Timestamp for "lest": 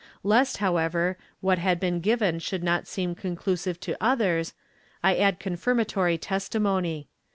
0.23-0.57